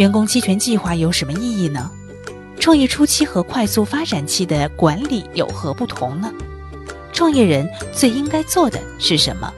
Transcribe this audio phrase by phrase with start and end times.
[0.00, 1.90] 员工期权计划有什么意义呢？
[2.58, 6.32] 创业初期和快速发展期的管理有何不同呢？
[7.12, 9.52] 创业人最应该做的是什么？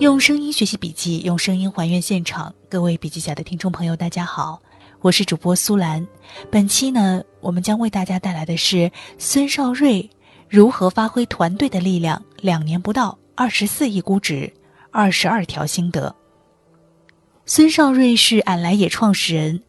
[0.00, 2.52] 用声音学习笔记，用声音还原现场。
[2.68, 4.60] 各位笔记侠的听众朋友，大家好，
[5.00, 6.04] 我是主播苏兰。
[6.50, 10.10] 本期呢，我们将为大家带来的是孙少瑞
[10.48, 14.52] 如何发挥团队的力量，两年不到二十四亿估值，
[14.90, 16.12] 二十二条心得。
[17.50, 19.62] 孙少瑞是俺来也创始人。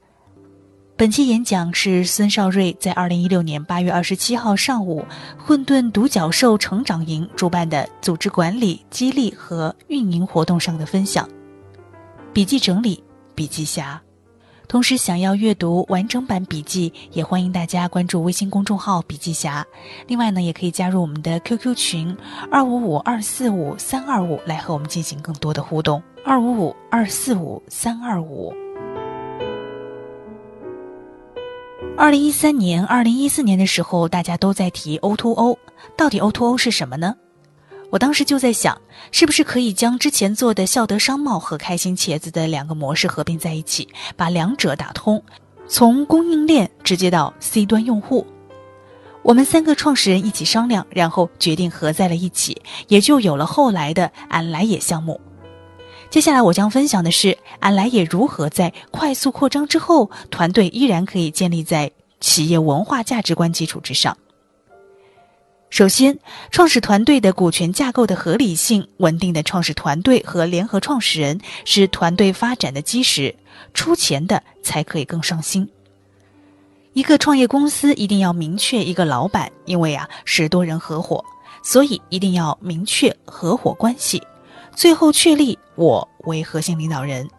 [0.98, 5.06] 本期演讲是孙少瑞在二零一六年八月二十七号上午
[5.38, 11.26] 混沌独角兽成长营主办的组织管理、激励和运营活动上的分享。
[12.34, 13.02] 笔记整理，
[13.34, 14.02] 笔记侠。
[14.68, 19.66] 同时，想要阅读完整版笔记，也欢迎大家关注微信公众号“笔记侠”。
[20.06, 22.16] 另外呢，也可以加入我们的 QQ 群
[22.52, 26.04] 二五五二四五三二五，来和我们进行更多的互动。
[26.26, 28.54] 二五五二四五三二五。
[31.98, 35.58] 二零一三年、二零一四年的时候，大家都在提 O2O，
[35.96, 37.16] 到底 O2O 是什么呢？
[37.90, 38.80] 我当时就在想，
[39.12, 45.24] 是不是可以将之前做的孝德商贸和开心茄子的两个模式合并在一起，把两者打通，
[45.68, 48.28] 从供应链直接到 C 端用户。
[49.22, 55.20] 我们三个创始人一起商量，然后决定合在了一起，也就有了后来的俺来也项目。
[56.10, 64.18] 接下来我将分享的是俺来也如何在快速扩张之后，团队依然可以建立在企业文化价值观基础之上。
[65.70, 66.18] 首先，
[66.50, 73.36] 创始团队的股权架构的合理性、稳定的创始团队和联合创始人是团队发展的基石，
[73.76, 75.70] 出钱的才可以更上心。
[76.94, 81.24] 一个创业公司一定要明确一个老板，因为啊是多人合伙，
[81.62, 84.20] 所以一定要明确合伙关系。
[84.80, 87.30] 最后确立我为核心领导人，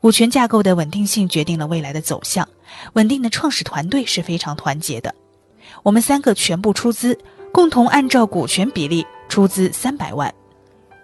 [0.00, 2.48] 股权架构的稳定性决定了未来的走向。
[2.94, 5.14] 稳定的创始团队是非常团结的。
[5.84, 7.16] 我们三个全部出资，
[7.52, 10.34] 共同按照股权比例出资三百万，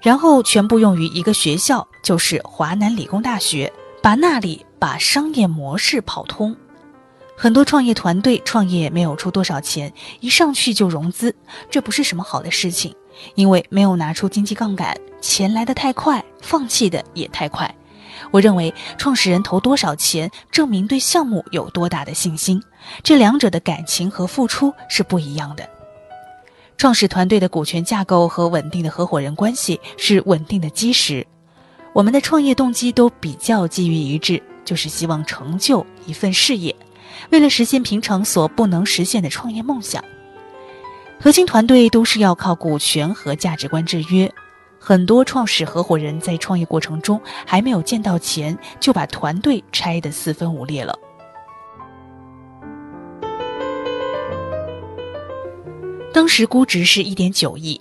[0.01, 3.73] 然后全部用于一个学校，就是华南理工大学，
[4.03, 6.57] 把那里把商业模式跑通。
[7.37, 11.33] 很多创业团队创业没有出多少钱，一上去就融资，
[11.71, 12.93] 这不是什么好的事情。
[13.37, 17.75] 因为没有拿出经济杠杆，钱来的太快，放弃的也太快。
[18.31, 22.63] 我认为创始人投多少钱，证明对项目有多大的信心，
[23.03, 25.67] 这两者的感情和付出是不一样的。
[26.77, 31.27] 创始团队的股权架构和稳定的合伙人关系是稳定的基石。
[31.93, 36.75] 我们的创业动机都比较基于一致，就是希望成就一份事业，
[37.31, 40.03] 为了实现平常所不能实现的创业梦想。
[41.21, 44.33] 核心团队都是要靠股权和价值观制约，
[44.85, 50.93] 很多创始合伙人在创业过程中还没有见到钱，就把团队拆得四分五裂了。
[56.13, 57.81] 当时估值是一点九亿，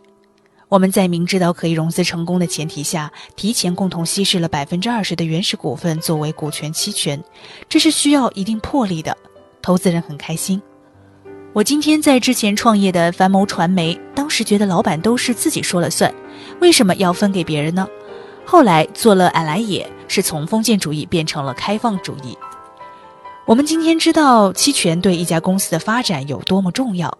[0.69, 7.19] 我们在明知道可以融资成功的前提下，提前共同稀释了百分之二十的原始股份作为股权期权，
[7.67, 9.17] 这是需要一定魄力的，
[9.59, 10.61] 投资人很开心。
[11.53, 16.13] 我今天在之前创业的樊谋传媒，当时觉得老板都是自己说了算，
[16.61, 17.85] 为什么要分给别人呢？
[18.45, 22.37] 后来做了俺来也，是从封建主义变成了开放主义。
[23.45, 27.17] 我们今天知道期权对一家公司的发展有多么重要，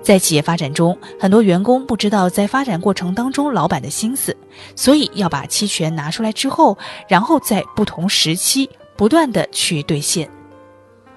[0.00, 4.34] 在企业发展中，很多员工不知道在发展过程当中老板的心思，
[4.74, 10.26] 所以要把期权拿出来之后，然后在不同时期不断的去兑现。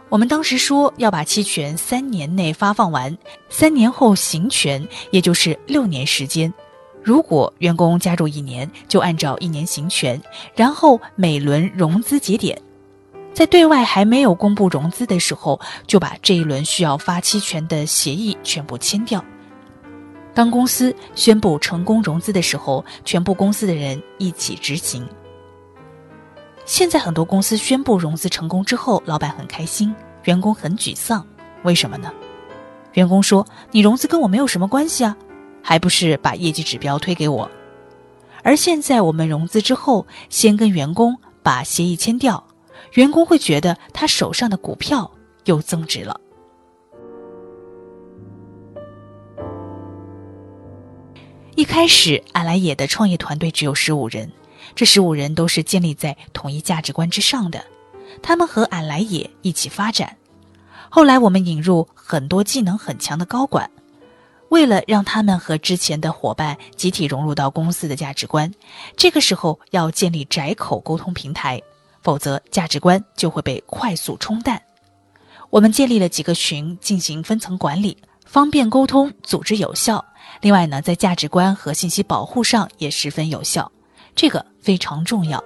[0.10, 3.16] 我们当时说要把期权三年内发放完，
[3.50, 6.54] 三年后行权，也就是六年时间。
[7.04, 10.22] 如果员工加入一年，就按照一年行权，
[10.56, 12.58] 然后每轮融资节点，
[13.34, 19.24] 在对外还没有公布融资的时候，就把这一轮需要发期权的协议全部签掉。
[20.34, 25.06] 当公司宣布成功融资的时候，全部公司的人一起执行。
[26.68, 31.26] 现在很多公司宣布融资成功之后，老板很开心，员工很沮丧，
[31.64, 32.12] 为什么呢？
[32.92, 35.16] 员工说：“你融资跟我没有什么关系啊，
[35.64, 37.50] 还不是把业绩指标推给我。”
[38.44, 42.46] 而现在我们融资之后，先跟员工把协议签掉，
[42.96, 45.10] 员工会觉得他手上的股票
[45.46, 46.20] 又增值了。
[51.56, 54.30] 一开始，俺来也的创业团队只有十五人。
[54.76, 57.64] 这十五人都是建立在统一价值观之上的，
[58.22, 60.16] 他们和俺来也一起发展。
[60.90, 63.70] 后来我们引入很多技能很强的高管，
[64.50, 68.52] 为了让他们和之前的伙伴集体融入到公司的价值观，
[68.96, 71.62] 这个时候要建立窄口沟通平台，
[72.02, 74.62] 否则价值观就会被快速冲淡。
[75.50, 80.04] 我们建立了几个群进行分层管理，方便沟通，组织有效。
[80.42, 83.70] 另外呢，在价值观和信息保护上也十分有效，
[84.18, 85.42] 这个非常重要。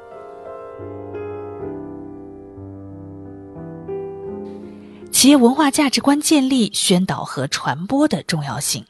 [5.11, 8.85] 企业文化价值观建立、宣导和传播的重要性。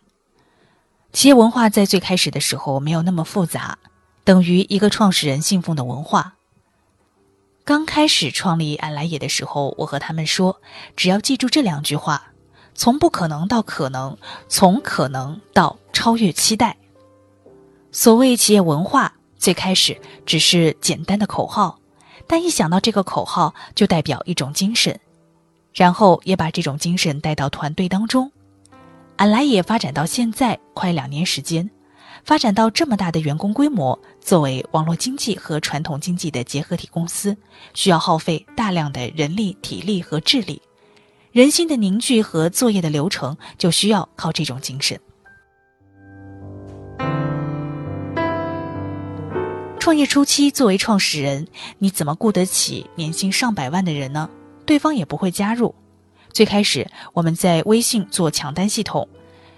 [1.12, 3.80] 企业文化在最开始的时候没有那么复杂，
[4.24, 6.36] 等于一个创始人信奉的文化。
[7.66, 10.62] 刚开始创立安来也的时候，我和他们说，
[10.96, 12.32] 只要记住这两句话：
[12.76, 14.16] 从不可能到可能，
[14.48, 16.78] 从可能到超越期待。
[17.92, 21.80] 所谓企业文化，最开始只是简单的口号，
[22.28, 24.98] 但一想到这个口号，就代表一种精神。
[25.74, 28.32] 然后也把这种精神带到团队当中。
[29.16, 31.68] 俺来也发展到现在快两年时间，
[32.24, 37.36] 发展到这么大的员工规模，作为网络经济和传统经济的结合体公司，
[37.74, 40.62] 需要耗费大量的人力、体力和智力。
[41.32, 45.00] 人心的凝聚和作业的流程，就需要靠这种精神。
[49.92, 51.46] 创业初期，作为创始人，
[51.80, 54.30] 你怎么雇得起年薪上百万的人呢？
[54.66, 55.76] 对方也不会加入。
[56.32, 59.06] 最开始我们在微信做抢单系统，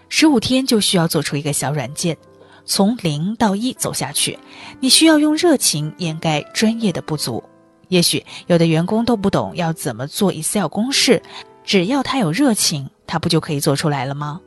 [0.10, 2.18] 十五天就需要做出一个小软件，
[2.66, 4.40] 从零到一走下去，
[4.80, 7.44] 你需要用热情掩盖专业的不足。
[7.90, 11.22] 也许有的员工都不懂要怎么做 Excel 公式，
[11.64, 14.42] 只要他有热情，他不就可以做出来了吗？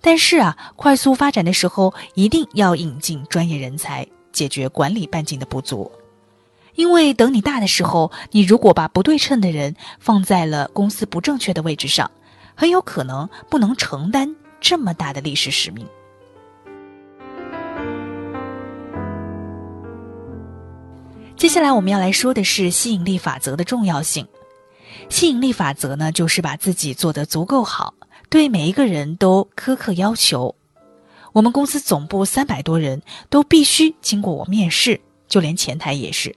[0.00, 5.90] 但是啊，快速发展的时候，一定要引进专业人才，解决管理半径的不足。
[6.76, 12.10] 因为等你大的时候，你如果把不对称的人放在了公司不正确的位置上，
[12.54, 15.86] 很有可能不能承担这么大的历史使命。
[21.36, 24.26] 接下来我们要来说的是吸引力法则的重要性。
[25.08, 27.94] 吸引力法则呢，就是把自己做得足够好，
[28.28, 30.54] 对每一个人都苛刻要求。
[31.32, 36.34] 我们公司总部三百多人都必须经过我面试，就连前台也是。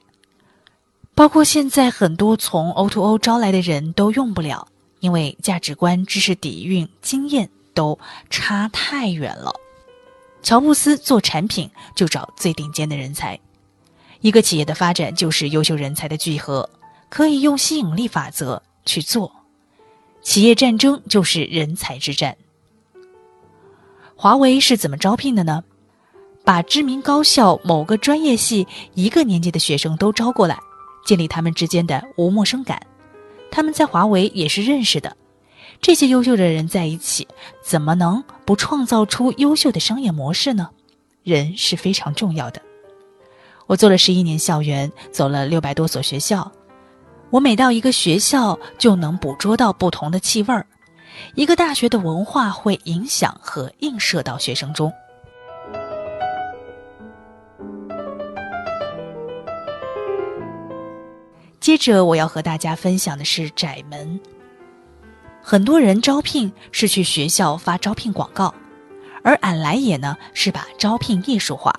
[1.16, 4.68] 包括现在很多从 O to O 招来的人都用不了，
[5.00, 7.98] 因为价值观、知识底蕴、经验都
[8.30, 9.54] 差太远了。
[10.42, 13.40] 乔布斯做产品就找最顶尖的人才，
[14.22, 16.69] 一个企业的发展就是优秀人才的聚合，
[17.10, 19.31] 可以用吸引力法则去做。
[20.22, 22.36] 企业战争就是人才之战。
[24.24, 25.62] 华为是怎么招聘的呢？
[26.46, 30.58] 把知名高校某个专业系一个年级的学生都招过来。
[31.06, 32.81] 建立他们之间的无陌生感，
[33.52, 35.18] 他们在华为也是认识的。
[35.81, 37.28] 这些优秀的人在一起，
[37.62, 40.69] 怎么能不创造出优秀的商业模式呢？
[41.24, 42.62] 人是非常重要的。
[43.68, 46.50] 我做了十一年校园，走了六百多所学校，
[47.30, 50.66] 我每到一个学校就能捕捉到不同的气味儿。
[51.36, 54.92] 一个大学的文化会影响和映射到学生中。
[61.60, 64.19] 接着我要和大家分享的是窄门。
[65.42, 68.54] 很多人招聘是去学校发招聘广告，
[69.24, 71.74] 而俺来也呢是把招聘艺术化。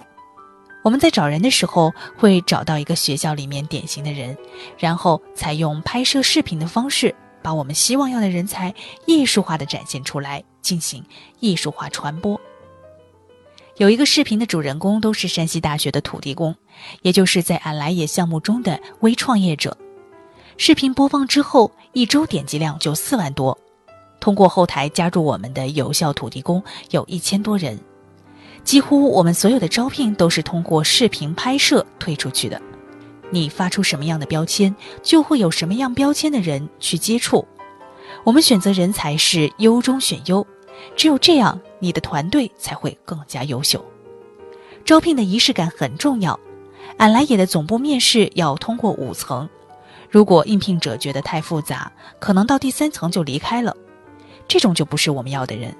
[0.82, 4.36] 我们在找人的时候会找到一个学校里面典型的人，
[4.78, 8.74] 然后采用拍摄视频的方式，把我们希望要的人才
[9.04, 11.04] 艺术化的展现出来，进行
[11.40, 12.40] 艺术化传播。
[13.76, 16.56] 有一个视频的主人公都是山西大学的土地公，
[17.02, 19.76] 也就是在俺来也项目中的微创业者。
[20.56, 23.58] 视频播放之后，一周点击量就四万多。
[24.20, 27.78] 通过后台加入我们的有效土地公有一千多人。
[28.62, 32.58] 几乎我们所有的招聘都是通过视频拍摄推出去的。
[33.34, 37.44] 你发出什么样的标签，就会有什么样标签的人去接触。
[38.22, 40.46] 我们选择人才是优中选优。
[40.94, 43.84] 只有这样，你的团队才会更加优秀。
[44.84, 46.38] 招聘的仪式感很重要。
[46.98, 49.48] 俺来也的总部面试要通过五层，
[50.08, 53.76] 如果应聘者觉得太复杂，可能到第三层就离开了。
[54.46, 55.74] 这种就不是我们要的人。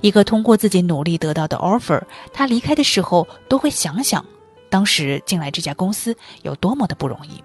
[0.00, 2.00] 一个通过自己努力得到的 offer，
[2.32, 4.24] 他离开的时候都会想想，
[4.70, 7.42] 当时进来这家公司有多么的不容易。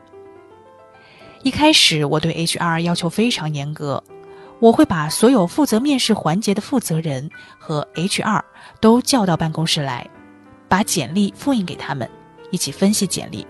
[1.42, 4.04] 一开始我对 HR 要求非常严格。
[4.60, 8.42] 我会把所有负责面试环节的负责人和 HR
[8.80, 10.10] 都叫到办公室来，
[10.70, 12.10] 把简历复印给他们，
[12.50, 13.46] 一起分析简历。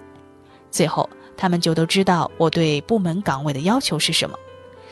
[0.71, 4.35] 最后，他们就都知道我对部门岗位的要求是什么。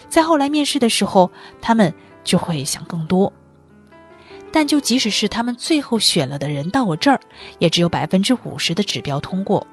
[0.10, 1.92] 在后来面试的时候，他们
[2.24, 3.34] 就会想更多。
[4.51, 7.20] 但就即使是他们最后选了的人到我这儿，
[7.60, 9.65] 也只有百分之五十的指标通过。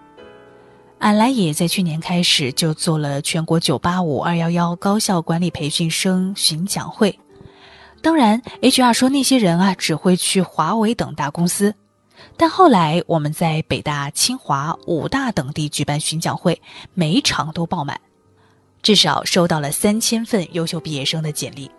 [0.99, 7.17] 俺来也在去年开始就做了全国九八五二幺幺高校管理培训生巡讲会。
[8.01, 11.75] 当然，HR 说那些人啊只会去华为等大公司，
[12.37, 16.61] 但后来我们在北大、清华、武大等地举办巡讲会，
[16.95, 18.01] 每一场都爆满，
[18.83, 21.71] 至少收到了三千份优秀毕业生的简历。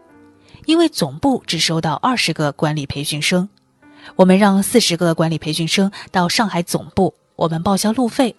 [0.65, 3.47] 因为总部只收到二十个管理培训生，
[4.15, 8.35] 我们让四十个管理培训生到上海总部，我们报销路费，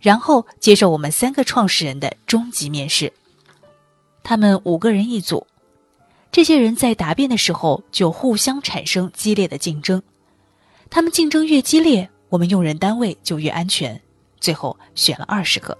[0.00, 3.12] 然后接受我们三个创始人的终极面试。
[4.22, 5.46] 他们五个人一组，
[6.30, 10.02] 这些人在答辩的时候就互相产生激烈的竞争，
[10.90, 14.00] 他们竞争越激烈，我们用人单位就越安全。
[14.40, 15.76] 最后选了二十个。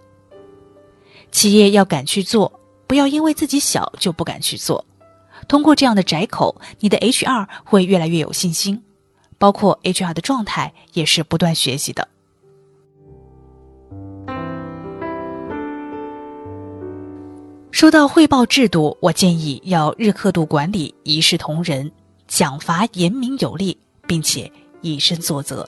[1.33, 2.53] 企业要敢去做，
[2.87, 4.85] 不要因为自己小就不敢去做。
[5.49, 8.83] 通过这样的窄口，你的 HR 会越来越有信心，
[9.39, 12.07] 包括 HR 的状态也是不断学习的。
[17.73, 21.91] 说到汇报制度，我建议要日刻度管理，一视同仁，
[22.29, 24.51] 奖罚严明有力，并且
[24.83, 25.67] 以身作则。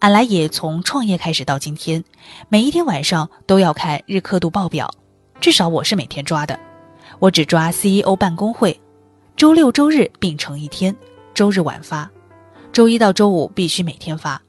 [0.00, 2.04] 俺来也从创业开始到今天，
[2.48, 4.90] 每一天晚上都要看日刻度报表，
[5.40, 6.69] 至少我是每天抓的。
[7.20, 8.80] 我只抓 CEO 办公会，
[9.36, 10.96] 周六周日并成一天，
[11.34, 12.10] 周日晚发，
[12.72, 14.40] 周一到周五必须每天发。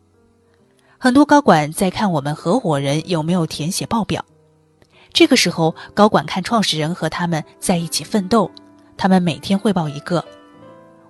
[0.98, 4.24] 很多高管在看我们合伙人有没有填写报表，
[5.12, 8.50] 这个时候高管看创始人和他们在一起奋斗，
[8.96, 10.24] 他们每天汇报一个，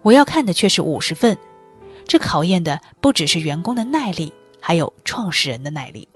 [0.02, 1.38] 我要看的却是五十份，
[2.08, 6.08] 这考验的不只是员工的耐力，还有创始人的耐力。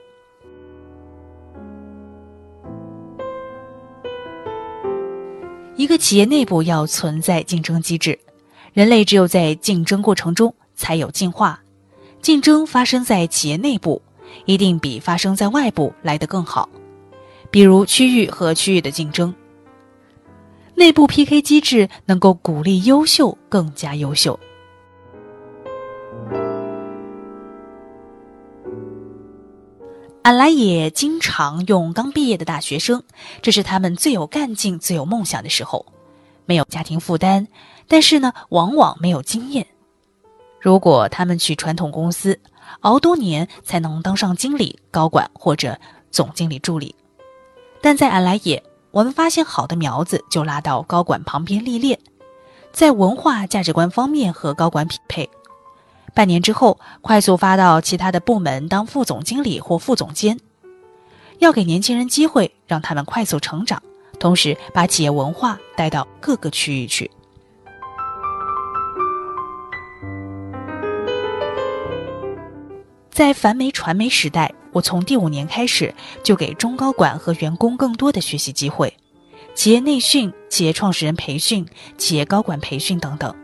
[5.78, 8.18] 一个企业内部要存在竞争机制，
[8.74, 11.62] 人类只有在竞争过程中才有进化。
[12.22, 14.02] 竞争发生在企业内部，
[14.46, 16.70] 一定比发生在外部来得更好。
[17.52, 19.36] 比如区域和区域的竞争，
[20.76, 24.40] 内部 PK 机制能够鼓励优秀更加优秀。
[30.26, 33.04] 俺来也经常用刚毕业的大学生，
[33.44, 35.86] 这是他们最有干劲、最有梦想的时候，
[36.48, 37.46] 没有家庭负担，
[37.88, 39.68] 但是呢，往往没有经验。
[40.60, 42.40] 如果他们去传统公司，
[42.80, 45.80] 熬多年才能当上经理、高管或者
[46.10, 46.96] 总经理助理，
[47.80, 52.00] 但在俺来也，我们发现好的苗子就拉到高管旁边历练，
[52.72, 55.30] 在文化价值观方面和高管匹配。
[56.16, 60.40] 半年之后，快速发到其他的部门当副总经理或副总监，
[61.40, 63.84] 要给年轻人机会，让他们快速成长，
[64.18, 67.12] 同时把企业文化带到各个区域去。
[73.12, 75.94] 在樊媒传媒时代，我从第五年开始
[76.24, 78.96] 就给中高管和员工更多的学习机会，
[79.54, 81.66] 企业内训、企业创始人培训、
[81.98, 83.36] 企业高管培训等等。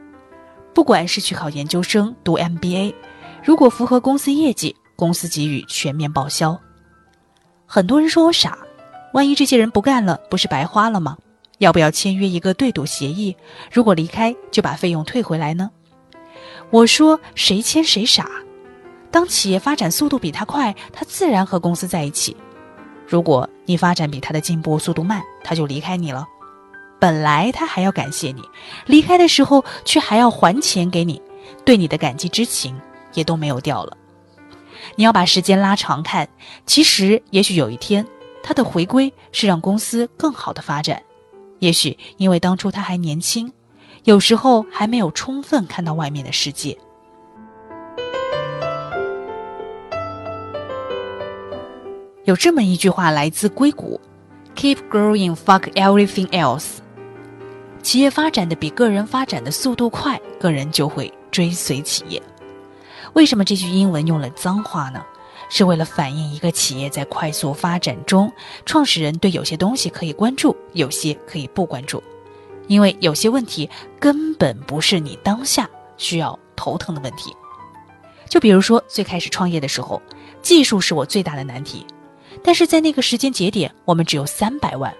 [0.73, 2.93] 不管是去考研究生、读 MBA，
[3.43, 6.59] 如果符合公司业绩，公司给予全面报销。
[7.65, 8.57] 很多人说我傻，
[9.13, 11.17] 万一这些人不干了，不是白花了吗？
[11.57, 13.35] 要不要签约一个对赌协议？
[13.71, 15.69] 如果离开，就把费用退回来呢？
[16.69, 18.29] 我说谁签谁傻。
[19.11, 22.33] 当企业发展速度比他快，他自然和公司在一起；
[23.05, 26.25] 如果你发展比他的进步速度慢，他就离开你了。
[27.01, 28.43] 本来他还要感谢你，
[28.85, 31.19] 离开的时候却还要还钱给你，
[31.65, 32.79] 对你的感激之情
[33.15, 33.97] 也都没有掉了。
[34.95, 36.29] 你要把时间拉长看，
[36.67, 38.05] 其实也许有一天
[38.43, 41.01] 他的回归是让公司更好的发展，
[41.57, 43.51] 也许因为当初他还年轻，
[44.03, 46.77] 有时候还没有充分看到外面的世界。
[52.25, 53.99] 有这么一句话来自硅谷
[54.55, 56.75] ：“Keep growing, fuck everything else。”
[57.81, 62.21] 企业发展的比个人发展的速度快，个人就会追随企业。
[63.13, 65.03] 为什么这句英文用了脏话呢？
[65.49, 68.31] 是为了反映一个企业在快速发展中，
[68.65, 72.01] 创始人对有些东西可以关注，有些可以不关注。
[72.67, 73.69] 因为有些问题
[73.99, 77.35] 根本不是你当下需要头疼的问题。
[78.29, 80.01] 就比如说最开始创业的时候，
[80.41, 81.85] 技术是我最大的难题，
[82.41, 84.93] 但是在那个时间节点，我们只有三百万。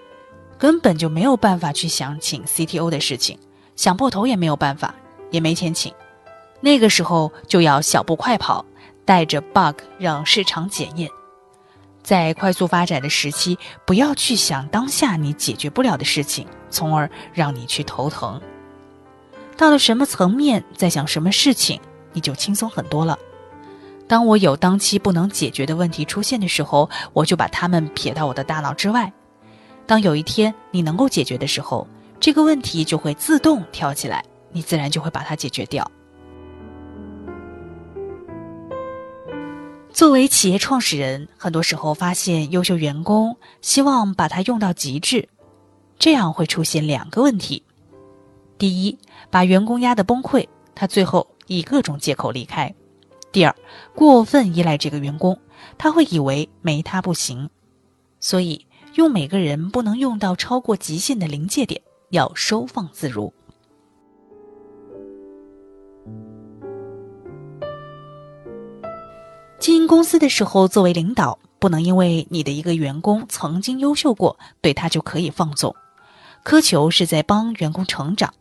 [0.62, 3.36] 根本就没有办法去想请 CTO 的事情，
[3.74, 4.94] 想破头也没有办法，
[5.32, 5.92] 也没钱请。
[6.60, 8.64] 那个时候就要小步快跑，
[9.04, 11.10] 带着 bug 让市场检验。
[12.04, 18.40] 在快速发展的时期，不要去想当下你解决不了的事情，从而让你去头疼。
[19.56, 21.80] 到了什么层面，在想什么事情，
[22.12, 23.18] 你就轻松很多了。
[24.06, 29.12] 当我有当期不能解决的问题出现的时候，我就把它们撇到我的大脑之外。
[29.92, 31.86] 当有一天你能够解决的时候，
[32.18, 35.86] 这个问题就会自动跳起来，你自然就会把它解决掉。
[39.92, 45.28] 作为企业创始人，很多时候发现优秀员工，希望把它用到极致，
[45.98, 47.62] 这样会出现两个问题：
[48.56, 48.98] 第一，
[49.30, 52.72] 把员工压得崩溃，他最后以各种借口离开；
[53.30, 53.54] 第二，
[53.94, 55.38] 过分依赖这个员工，
[55.76, 57.50] 他会以为没他不行。
[58.20, 61.80] 所以，用每个人不能用到超过极限的临界点，
[62.10, 63.32] 要收放自如。
[69.58, 75.74] 经营公司的时候，作为领导，不能因为你的一个员工曾经优秀过，对他就可以放纵。
[76.44, 78.34] 苛求是在帮员工成长。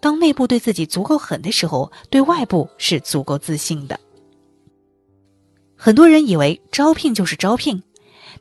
[0.00, 3.98] 当内部对自己足够狠的时候，对外部是足够自信的。
[5.74, 7.82] 很多人以为招聘就是招聘，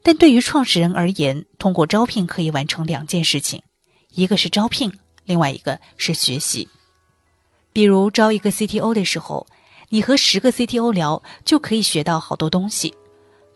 [0.03, 3.61] 但对于创始人而言，通过招聘可以完成两件事情：
[4.11, 4.91] 一个是招聘，
[5.25, 6.67] 另外一个是学习。
[7.73, 9.45] 比如招一个 CTO 的时候。
[9.89, 12.93] 你和十个 CTO 聊，就可以学到好多东西，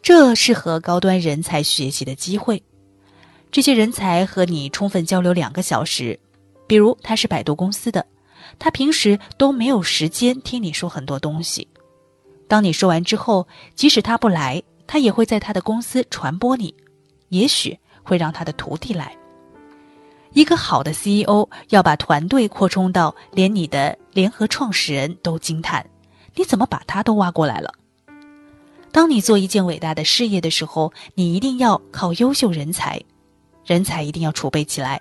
[0.01, 2.61] 这是和高端人才学习的机会。
[3.51, 6.17] 这些人才和你充分交流两个小时，
[6.67, 8.05] 比如他是百度公司的，
[8.59, 11.67] 他平时都没有时间听你说很多东西。
[12.47, 16.73] 当你说完之后，即使他不来，他也会在他的公司传播你，
[17.27, 19.15] 也许会让他的徒弟来。
[20.33, 25.87] 一个好的 CEO 要把团队扩充到连你的联合创始人都惊叹。
[26.33, 27.71] 你怎么把他都挖过来了？
[28.91, 32.99] 当你做一件伟大的事业的时候，你一定要靠优秀人才，
[33.63, 34.99] 人才一定要储备起来。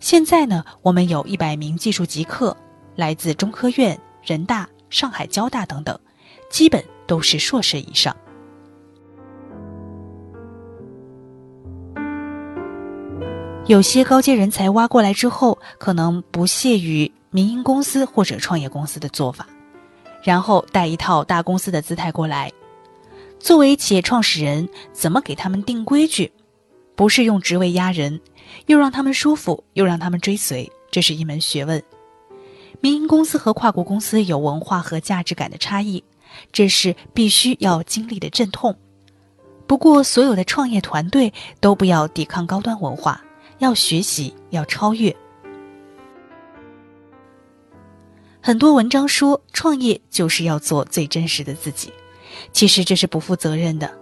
[0.00, 2.56] 现在呢，我们有一百名技术极客，
[2.94, 6.00] 来自中科院、人大、上海交大等等，
[6.48, 8.16] 基本都是硕士以上。
[13.66, 19.44] 有些高阶人才挖过来之后，可能不屑于民营公司或者创业公司的做法。
[20.22, 22.52] 然后带一套大公司的姿态过来，
[23.40, 26.30] 作为企业创始人，怎么给他们定规矩？
[26.94, 28.20] 不是用职位压人，
[28.66, 31.82] 又让他们舒服，又让他们追随，这是一门学问。
[32.80, 36.02] 民营公司和跨国公司有文化和价值感的差异，
[36.52, 38.76] 这是必须要经历的阵痛。
[39.66, 43.20] 不过，所有的创业团队都不要抵抗高端文化，
[43.58, 45.14] 要学习，要超越。
[48.40, 51.92] 很多文章说创业就是要做最真实的自己，
[52.52, 53.92] 其实这是不负责任的。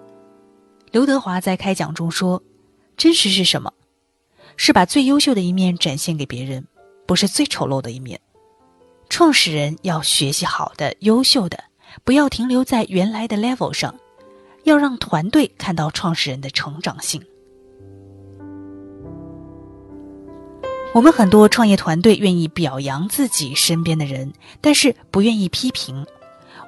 [0.91, 2.43] 刘德华在开讲中说
[2.97, 3.73] ：“真实是什么？
[4.57, 6.67] 是把最优秀的一面展现给别人，
[7.07, 8.21] 不是最丑陋的一面。”
[9.09, 11.65] 创始人要学习好的、优秀的，
[12.05, 13.95] 不要停留在原来的 level 上，
[14.65, 17.25] 要让团队看到创始人的成长性。
[20.95, 26.07] 我们很多创业团队愿意表扬自己身边的人，但是不愿意批评。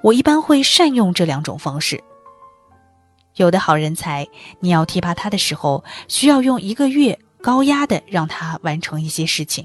[0.03, 2.03] 我一般会善用这两种方式。
[3.37, 4.27] 有的好人才，
[4.59, 9.65] 你要提拔他的时候，需要用一个月高压的让他完成一些事情，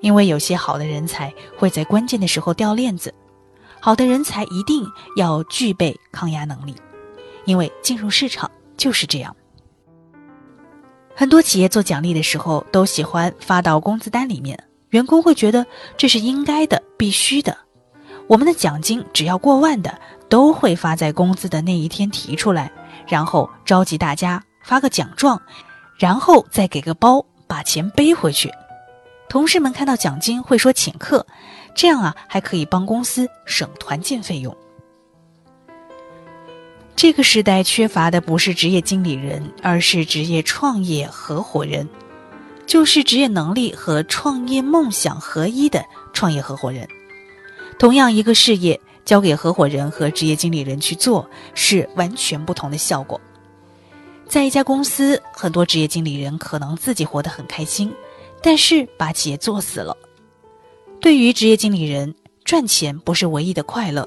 [0.00, 3.12] 因为有些好的人才会在关键的时候掉链子。
[3.78, 6.74] 好的人才一定要具备抗压能力，
[7.44, 9.36] 因为进入市场就是这样。
[11.20, 15.66] 很多企业做奖励的时候，都喜欢发到工资单里面，员工会觉得
[15.98, 17.54] 这是应该的、必须的。
[18.26, 22.72] 我们的奖金只要过万的，都会发在工资的那一天提出来，
[23.06, 25.38] 然后召集大家发个奖状，
[25.98, 28.50] 然后再给个包把钱背回去。
[29.28, 31.26] 同事们看到奖金会说请客，
[31.74, 34.56] 这样啊还可以帮公司省团建费用。
[37.00, 41.88] 这个时代缺乏的不是职业经理人，而是职业创业合伙人，
[42.66, 45.82] 就是职业能力和创业梦想合一的
[46.12, 46.86] 创业合伙人。
[47.78, 53.18] 同样一个事业，交给合伙人和职业经理人去做，是完全不同的效果。
[54.28, 57.90] 在一家公司，很多职业经理人可能自己活得很开心，
[58.42, 59.96] 但是把企业做死了。
[61.00, 64.06] 对于职业经理人，赚钱不是唯一的快乐。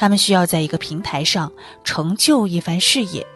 [0.00, 1.52] 他们需要在一个平台上
[1.84, 3.26] 成就一番事业。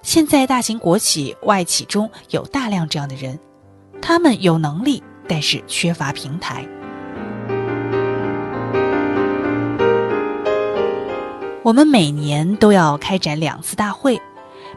[0.00, 3.38] 现在，大型国企、外企中有大量这样的人，
[4.00, 6.66] 他们有能力，但是缺乏平台。
[11.62, 14.18] 我们每年都要开展两次大会，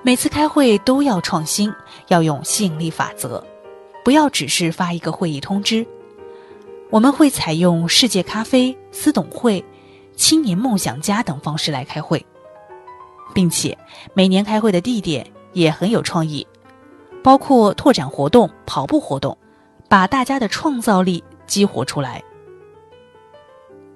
[0.04, 1.74] 每次开会都要创新，
[2.10, 3.42] 要用吸引力法则，
[4.04, 5.88] 不要只是发一个会议通知。
[6.90, 9.64] 我们会采用世界咖啡、私董会、
[10.22, 12.24] 青年梦想家等方式来开会，
[13.34, 13.76] 并且
[14.14, 16.46] 每年开会的地点也很有创意，
[17.24, 19.36] 包括拓展活动、跑步活动，
[19.90, 22.24] 把大家的创造力激活出来。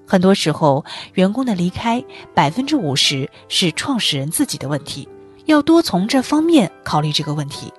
[0.08, 0.84] 很多时候，
[1.14, 5.08] 员工的离开百分之五十是创始人自己的问题，
[5.46, 7.72] 要多从这方面考虑这个问题。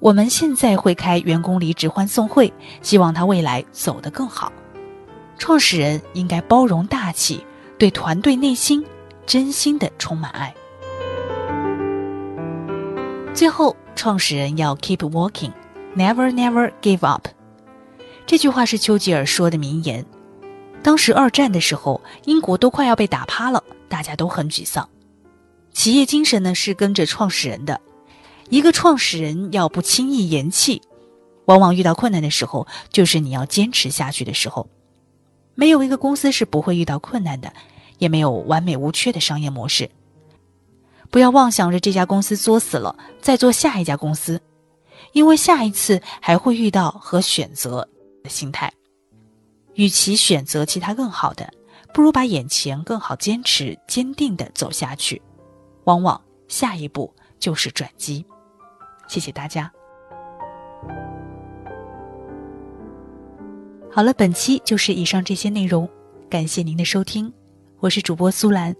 [0.00, 4.50] 我们现在会开员工离职欢送会，希望他未来走得更好。
[5.38, 7.44] 创始人应该包容大气，
[7.78, 8.84] 对团队内心
[9.26, 10.54] 真心的充满爱。
[13.34, 17.26] 最后，创始人要 keep working，never never give up。
[18.26, 20.04] 这句话是丘吉尔说的名言。
[20.82, 24.88] 当时二战的时候，英国都快要被打趴了，大家都很沮丧。
[25.72, 27.80] 企业精神呢是跟着创始人的。
[28.50, 30.80] 一个创始人要不轻易言弃，
[31.46, 34.68] 往往遇到困难的时候，就是你要坚持下去的时候。
[35.54, 37.52] 没有一个公司是不会遇到困难的，
[37.98, 39.90] 也没有完美无缺的商业模式。
[41.10, 44.40] 不要妄想着这家公司作死了，再做下一家公司，
[45.12, 47.88] 因为下一次还会遇到和选择
[48.22, 48.72] 的心态。
[49.74, 51.52] 与其选择其他更好的，
[51.92, 55.20] 不如把眼前更好坚持坚定的走下去，
[55.84, 58.24] 往往下一步就是转机。
[59.06, 59.70] 谢谢大家。
[63.94, 65.88] 好了，本期就是以上这些内容，
[66.28, 67.32] 感谢您的收听，
[67.78, 68.74] 我是主播苏兰。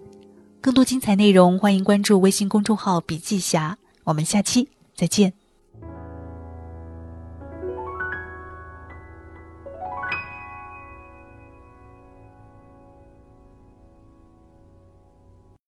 [0.59, 3.77] 更多精彩内容，欢迎关注微信公众号“笔记侠”。
[4.03, 5.44] 我们下期再见。